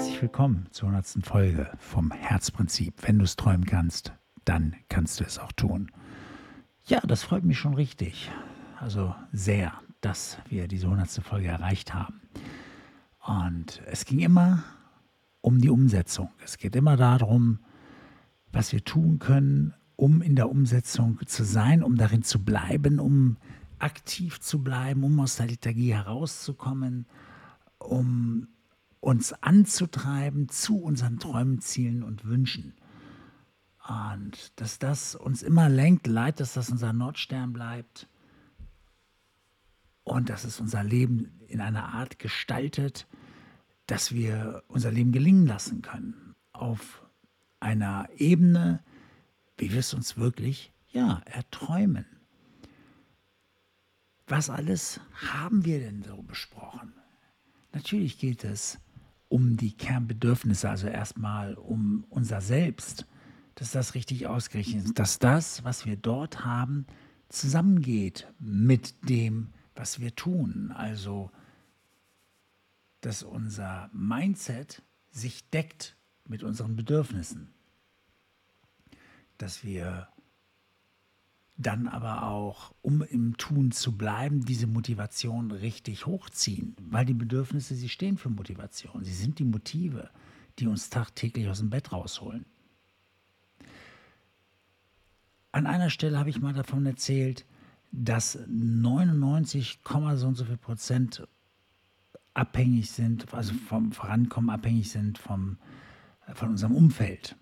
[0.00, 1.26] herzlich willkommen zur 100.
[1.26, 2.94] Folge vom Herzprinzip.
[3.02, 4.14] Wenn du es träumen kannst,
[4.46, 5.90] dann kannst du es auch tun.
[6.86, 8.30] Ja, das freut mich schon richtig.
[8.78, 11.22] Also sehr, dass wir diese 100.
[11.22, 12.22] Folge erreicht haben.
[13.26, 14.64] Und es ging immer
[15.42, 16.30] um die Umsetzung.
[16.42, 17.58] Es geht immer darum,
[18.52, 23.36] was wir tun können, um in der Umsetzung zu sein, um darin zu bleiben, um
[23.78, 27.04] aktiv zu bleiben, um aus der Liturgie herauszukommen,
[27.78, 28.48] um
[29.00, 32.74] uns anzutreiben zu unseren Träumen, Zielen und Wünschen.
[33.88, 38.08] Und dass das uns immer lenkt, leitet, dass das unser Nordstern bleibt
[40.04, 43.06] und dass es unser Leben in einer Art gestaltet,
[43.86, 47.04] dass wir unser Leben gelingen lassen können auf
[47.58, 48.82] einer Ebene,
[49.56, 52.06] wie wir es uns wirklich, ja, erträumen.
[54.26, 55.00] Was alles
[55.32, 56.92] haben wir denn so besprochen?
[57.72, 58.78] Natürlich geht es
[59.30, 63.06] um die Kernbedürfnisse, also erstmal um unser Selbst,
[63.54, 66.84] dass das richtig ausgerichtet ist, dass das, was wir dort haben,
[67.28, 70.72] zusammengeht mit dem, was wir tun.
[70.72, 71.30] Also,
[73.02, 77.50] dass unser Mindset sich deckt mit unseren Bedürfnissen.
[79.38, 80.08] Dass wir
[81.60, 87.74] dann aber auch, um im Tun zu bleiben, diese Motivation richtig hochziehen, weil die Bedürfnisse,
[87.74, 89.04] sie stehen für Motivation.
[89.04, 90.10] Sie sind die Motive,
[90.58, 92.46] die uns tagtäglich aus dem Bett rausholen.
[95.52, 97.44] An einer Stelle habe ich mal davon erzählt,
[97.92, 99.80] dass 99,
[100.18, 101.26] so und so viel Prozent
[102.32, 105.58] abhängig sind, also vom Vorankommen abhängig sind vom,
[106.32, 107.36] von unserem Umfeld.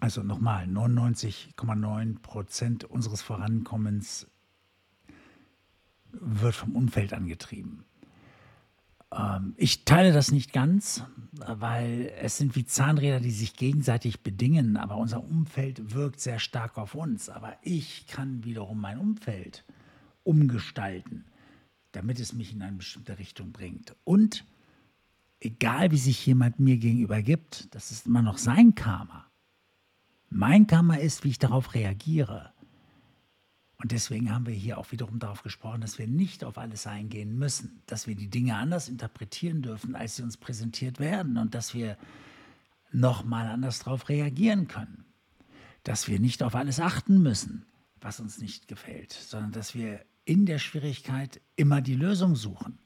[0.00, 4.26] Also nochmal, 99,9 Prozent unseres Vorankommens
[6.12, 7.84] wird vom Umfeld angetrieben.
[9.12, 14.76] Ähm, ich teile das nicht ganz, weil es sind wie Zahnräder, die sich gegenseitig bedingen,
[14.76, 17.28] aber unser Umfeld wirkt sehr stark auf uns.
[17.28, 19.64] Aber ich kann wiederum mein Umfeld
[20.22, 21.26] umgestalten,
[21.92, 23.94] damit es mich in eine bestimmte Richtung bringt.
[24.04, 24.44] Und
[25.40, 29.29] egal wie sich jemand mir gegenüber gibt, das ist immer noch sein Karma.
[30.30, 32.52] Mein Karma ist, wie ich darauf reagiere.
[33.78, 37.36] Und deswegen haben wir hier auch wiederum darauf gesprochen, dass wir nicht auf alles eingehen
[37.36, 41.74] müssen, dass wir die Dinge anders interpretieren dürfen, als sie uns präsentiert werden und dass
[41.74, 41.96] wir
[42.92, 45.04] nochmal anders darauf reagieren können.
[45.82, 47.64] Dass wir nicht auf alles achten müssen,
[48.00, 52.78] was uns nicht gefällt, sondern dass wir in der Schwierigkeit immer die Lösung suchen.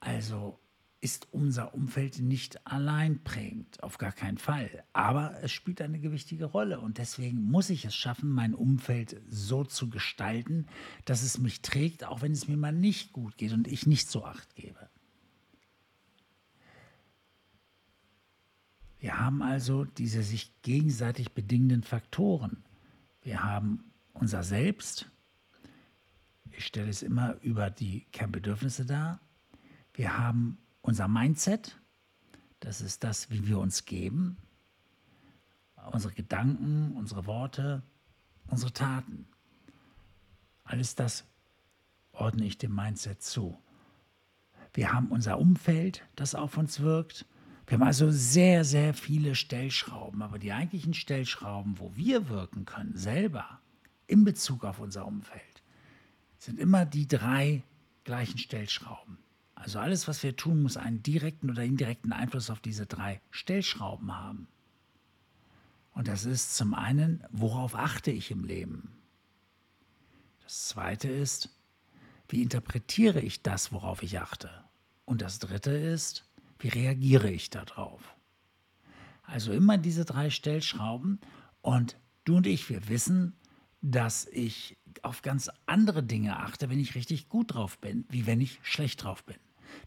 [0.00, 0.58] Also
[1.02, 4.84] ist unser Umfeld nicht allein prägend, auf gar keinen Fall.
[4.92, 9.64] Aber es spielt eine gewichtige Rolle und deswegen muss ich es schaffen, mein Umfeld so
[9.64, 10.66] zu gestalten,
[11.04, 14.08] dass es mich trägt, auch wenn es mir mal nicht gut geht und ich nicht
[14.08, 14.88] so acht gebe.
[19.00, 22.62] Wir haben also diese sich gegenseitig bedingenden Faktoren.
[23.22, 25.10] Wir haben unser Selbst.
[26.52, 29.20] Ich stelle es immer über die Kernbedürfnisse dar.
[29.94, 31.80] Wir haben unser Mindset,
[32.60, 34.36] das ist das, wie wir uns geben,
[35.90, 37.82] unsere Gedanken, unsere Worte,
[38.48, 39.26] unsere Taten.
[40.64, 41.24] Alles das
[42.12, 43.58] ordne ich dem Mindset zu.
[44.74, 47.26] Wir haben unser Umfeld, das auf uns wirkt.
[47.66, 52.96] Wir haben also sehr, sehr viele Stellschrauben, aber die eigentlichen Stellschrauben, wo wir wirken können,
[52.96, 53.60] selber,
[54.06, 55.62] in Bezug auf unser Umfeld,
[56.38, 57.62] sind immer die drei
[58.04, 59.18] gleichen Stellschrauben.
[59.62, 64.12] Also alles, was wir tun, muss einen direkten oder indirekten Einfluss auf diese drei Stellschrauben
[64.12, 64.48] haben.
[65.92, 68.90] Und das ist zum einen, worauf achte ich im Leben?
[70.42, 71.48] Das zweite ist,
[72.28, 74.50] wie interpretiere ich das, worauf ich achte?
[75.04, 78.16] Und das dritte ist, wie reagiere ich darauf?
[79.22, 81.20] Also immer diese drei Stellschrauben
[81.60, 83.36] und du und ich, wir wissen,
[83.80, 88.40] dass ich auf ganz andere Dinge achte, wenn ich richtig gut drauf bin, wie wenn
[88.40, 89.36] ich schlecht drauf bin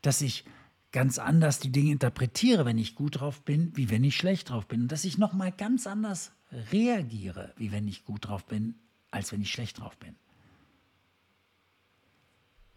[0.02, 0.46] dass ich
[0.92, 4.68] ganz anders die Dinge interpretiere, wenn ich gut drauf bin, wie wenn ich schlecht drauf
[4.68, 4.84] bin.
[4.84, 6.32] Und dass ich nochmal ganz anders
[6.72, 8.76] reagiere, wie wenn ich gut drauf bin,
[9.12, 10.16] als wenn ich schlecht drauf bin.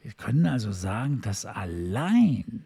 [0.01, 2.65] Wir können also sagen, dass allein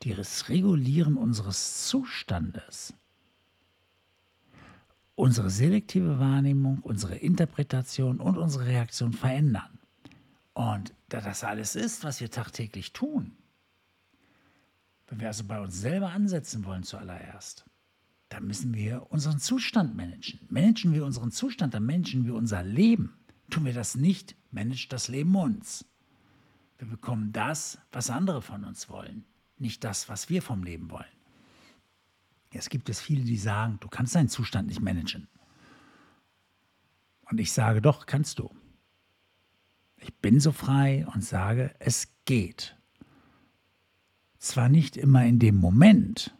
[0.00, 2.94] das Regulieren unseres Zustandes
[5.16, 9.80] unsere selektive Wahrnehmung, unsere Interpretation und unsere Reaktion verändern.
[10.56, 13.36] Und da das alles ist, was wir tagtäglich tun,
[15.06, 17.66] wenn wir also bei uns selber ansetzen wollen zuallererst,
[18.30, 20.40] dann müssen wir unseren Zustand managen.
[20.48, 23.18] Managen wir unseren Zustand, dann managen wir unser Leben.
[23.50, 25.84] Tun wir das nicht, managt das Leben uns.
[26.78, 29.26] Wir bekommen das, was andere von uns wollen.
[29.58, 31.04] nicht das, was wir vom Leben wollen.
[32.50, 35.28] Es gibt es viele, die sagen, du kannst deinen Zustand nicht managen.
[37.30, 38.50] Und ich sage doch, kannst du.
[39.98, 42.76] Ich bin so frei und sage, es geht.
[44.38, 46.34] Zwar nicht immer in dem Moment,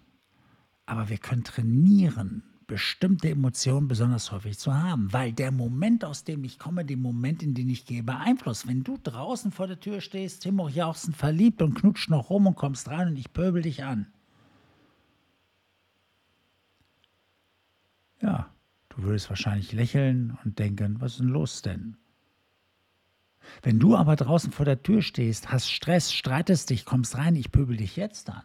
[0.84, 6.44] aber wir können trainieren, bestimmte Emotionen besonders häufig zu haben, weil der Moment, aus dem
[6.44, 8.66] ich komme, den Moment, in den ich gehe, beeinflusst.
[8.66, 12.56] Wenn du draußen vor der Tür stehst, Timo Jauchsen verliebt und knutscht noch rum und
[12.56, 14.06] kommst rein und ich pöbel dich an.
[18.20, 18.50] Ja,
[18.88, 21.96] du würdest wahrscheinlich lächeln und denken, was ist denn los denn?
[23.62, 27.52] Wenn du aber draußen vor der Tür stehst, hast Stress, streitest dich, kommst rein, ich
[27.52, 28.44] pöbel dich jetzt an.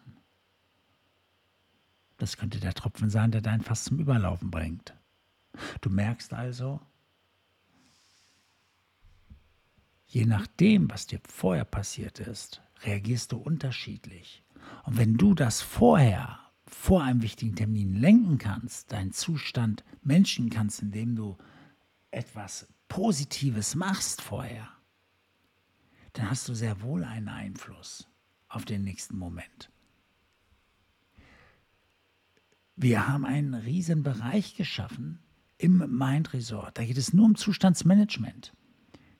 [2.17, 4.93] Das könnte der Tropfen sein, der dein Fass zum Überlaufen bringt.
[5.81, 6.79] Du merkst also,
[10.05, 14.43] je nachdem, was dir vorher passiert ist, reagierst du unterschiedlich.
[14.83, 20.81] Und wenn du das vorher, vor einem wichtigen Termin lenken kannst, deinen Zustand menschen kannst,
[20.81, 21.37] indem du
[22.11, 24.69] etwas Positives machst vorher,
[26.13, 28.07] dann hast du sehr wohl einen Einfluss
[28.47, 29.69] auf den nächsten Moment.
[32.75, 35.19] Wir haben einen riesen Bereich geschaffen
[35.57, 36.77] im Mind Resort.
[36.77, 38.53] Da geht es nur um Zustandsmanagement.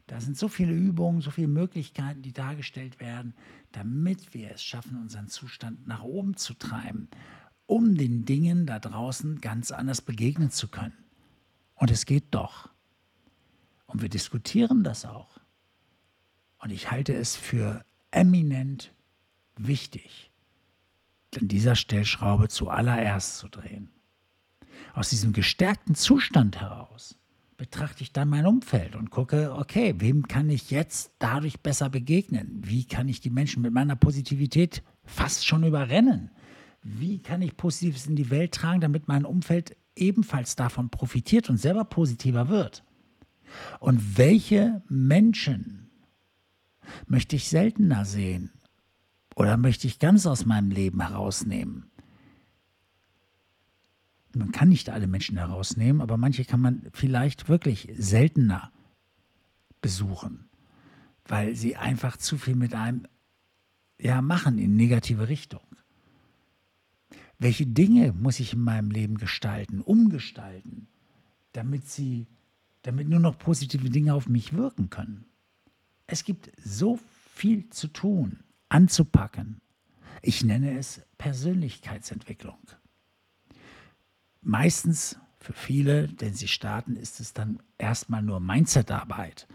[0.08, 3.34] Da sind so viele Übungen, so viele Möglichkeiten, die dargestellt werden,
[3.72, 7.08] damit wir es schaffen, unseren Zustand nach oben zu treiben,
[7.66, 10.98] um den Dingen da draußen ganz anders begegnen zu können.
[11.76, 12.70] Und es geht doch.
[13.86, 15.41] Und wir diskutieren das auch.
[16.62, 18.94] Und ich halte es für eminent
[19.58, 20.32] wichtig,
[21.40, 23.90] an dieser Stellschraube zuallererst zu drehen.
[24.94, 27.18] Aus diesem gestärkten Zustand heraus
[27.58, 32.62] betrachte ich dann mein Umfeld und gucke, okay, wem kann ich jetzt dadurch besser begegnen?
[32.64, 36.32] Wie kann ich die Menschen mit meiner Positivität fast schon überrennen?
[36.84, 41.58] Wie kann ich Positives in die Welt tragen, damit mein Umfeld ebenfalls davon profitiert und
[41.58, 42.84] selber positiver wird?
[43.80, 45.91] Und welche Menschen
[47.08, 48.52] möchte ich seltener sehen
[49.36, 51.92] oder möchte ich ganz aus meinem Leben herausnehmen?
[54.34, 58.72] Man kann nicht alle Menschen herausnehmen, aber manche kann man vielleicht wirklich seltener
[59.82, 60.50] besuchen,
[61.26, 63.08] weil sie einfach zu viel mit einem
[64.00, 65.62] ja, machen in negative Richtung.
[67.40, 70.88] Welche Dinge muss ich in meinem Leben gestalten, umgestalten,
[71.54, 72.28] damit sie,
[72.84, 75.26] damit nur noch positive Dinge auf mich wirken können?
[76.12, 77.00] Es gibt so
[77.34, 79.62] viel zu tun, anzupacken.
[80.22, 82.60] Ich nenne es Persönlichkeitsentwicklung.
[84.42, 89.48] Meistens für viele, denn sie starten, ist es dann erstmal nur Mindsetarbeit.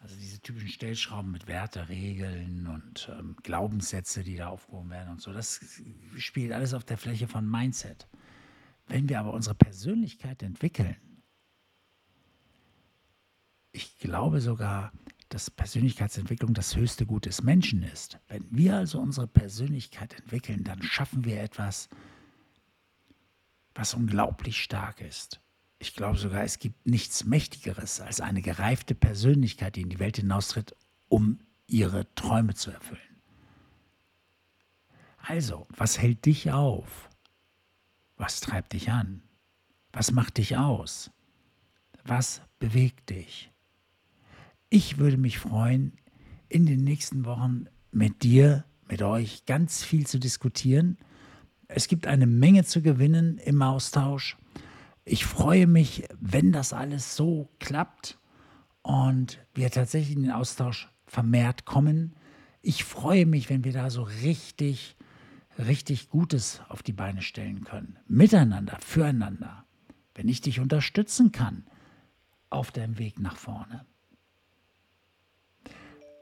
[0.00, 5.22] Also diese typischen Stellschrauben mit Werte, Regeln und ähm, Glaubenssätze, die da aufgehoben werden und
[5.22, 5.32] so.
[5.32, 5.60] Das
[6.16, 8.08] spielt alles auf der Fläche von Mindset.
[8.88, 10.96] Wenn wir aber unsere Persönlichkeit entwickeln,
[13.70, 14.92] ich glaube sogar,
[15.34, 18.20] dass Persönlichkeitsentwicklung das höchste Gut des Menschen ist.
[18.28, 21.88] Wenn wir also unsere Persönlichkeit entwickeln, dann schaffen wir etwas,
[23.74, 25.40] was unglaublich stark ist.
[25.80, 30.18] Ich glaube sogar, es gibt nichts Mächtigeres als eine gereifte Persönlichkeit, die in die Welt
[30.18, 30.76] hinaustritt,
[31.08, 33.00] um ihre Träume zu erfüllen.
[35.18, 37.10] Also, was hält dich auf?
[38.16, 39.20] Was treibt dich an?
[39.92, 41.10] Was macht dich aus?
[42.04, 43.50] Was bewegt dich?
[44.76, 45.92] Ich würde mich freuen,
[46.48, 50.98] in den nächsten Wochen mit dir, mit euch ganz viel zu diskutieren.
[51.68, 54.36] Es gibt eine Menge zu gewinnen im Austausch.
[55.04, 58.18] Ich freue mich, wenn das alles so klappt
[58.82, 62.16] und wir tatsächlich in den Austausch vermehrt kommen.
[62.60, 64.96] Ich freue mich, wenn wir da so richtig,
[65.56, 68.00] richtig Gutes auf die Beine stellen können.
[68.08, 69.66] Miteinander, füreinander.
[70.16, 71.64] Wenn ich dich unterstützen kann
[72.50, 73.86] auf deinem Weg nach vorne.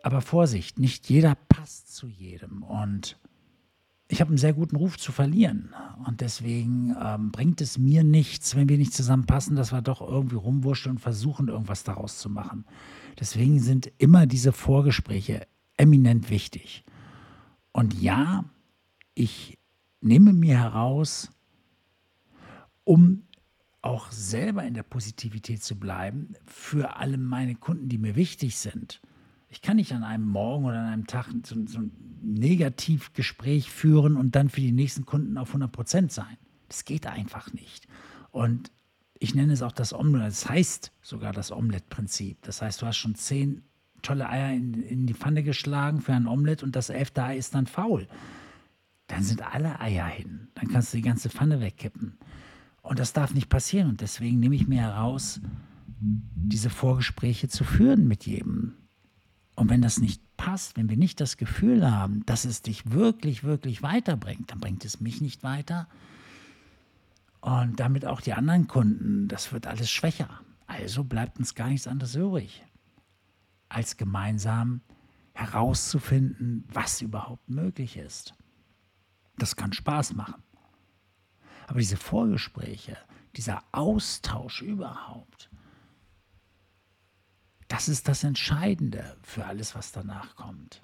[0.02, 2.64] Aber Vorsicht, nicht jeder passt zu jedem.
[2.64, 3.18] Und
[4.08, 5.74] ich habe einen sehr guten Ruf zu verlieren.
[6.06, 10.34] Und deswegen ähm, bringt es mir nichts, wenn wir nicht zusammenpassen, dass wir doch irgendwie
[10.34, 12.64] rumwurschteln und versuchen, irgendwas daraus zu machen.
[13.20, 16.84] Deswegen sind immer diese Vorgespräche eminent wichtig.
[17.70, 18.44] Und ja,
[19.14, 19.58] ich
[20.00, 21.30] nehme mir heraus,
[22.84, 23.22] um
[23.82, 29.00] auch selber in der Positivität zu bleiben, für alle meine Kunden, die mir wichtig sind
[29.52, 31.92] ich kann nicht an einem Morgen oder an einem Tag so, so ein
[32.22, 36.38] Negativgespräch führen und dann für die nächsten Kunden auf 100 Prozent sein.
[36.68, 37.86] Das geht einfach nicht.
[38.30, 38.70] Und
[39.18, 40.24] ich nenne es auch das Omelette.
[40.24, 42.38] Das heißt sogar das Omelette-Prinzip.
[42.42, 43.60] Das heißt, du hast schon zehn
[44.00, 47.54] tolle Eier in, in die Pfanne geschlagen für ein Omelette und das elfte Ei ist
[47.54, 48.08] dann faul.
[49.08, 50.48] dann sind alle Eier hin.
[50.54, 52.16] Dann kannst du die ganze Pfanne wegkippen.
[52.80, 53.90] Und das darf nicht passieren.
[53.90, 55.42] Und deswegen nehme ich mir heraus,
[56.00, 58.76] diese Vorgespräche zu führen mit jedem.
[59.54, 63.44] Und wenn das nicht passt, wenn wir nicht das Gefühl haben, dass es dich wirklich,
[63.44, 65.88] wirklich weiterbringt, dann bringt es mich nicht weiter.
[67.40, 70.40] Und damit auch die anderen Kunden, das wird alles schwächer.
[70.66, 72.64] Also bleibt uns gar nichts anderes übrig,
[73.68, 74.80] als gemeinsam
[75.34, 78.34] herauszufinden, was überhaupt möglich ist.
[79.36, 80.42] Das kann Spaß machen.
[81.66, 82.96] Aber diese Vorgespräche,
[83.36, 85.50] dieser Austausch überhaupt,
[87.72, 90.82] das ist das Entscheidende für alles, was danach kommt.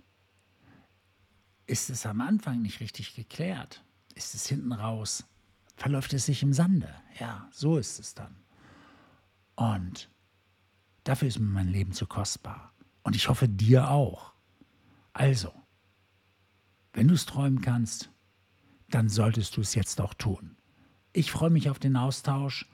[1.67, 3.85] Ist es am Anfang nicht richtig geklärt?
[4.15, 5.27] Ist es hinten raus?
[5.77, 6.89] Verläuft es sich im Sande?
[7.21, 8.35] Ja, so ist es dann.
[9.55, 10.09] Und
[11.05, 12.73] dafür ist mir mein Leben zu kostbar.
[13.03, 14.33] Und ich hoffe dir auch.
[15.13, 15.53] Also,
[16.95, 18.11] wenn du es träumen kannst,
[18.89, 20.57] dann solltest du es jetzt auch tun.
[21.13, 22.67] Ich freue mich auf den Austausch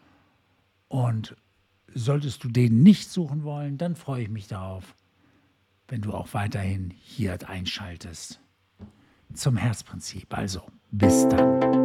[0.87, 1.37] und
[1.95, 4.95] solltest du den nicht suchen wollen, dann freue ich mich darauf,
[5.89, 8.41] wenn du auch weiterhin hier einschaltest
[9.33, 10.37] zum Herzprinzip.
[10.37, 11.84] Also, bis dann.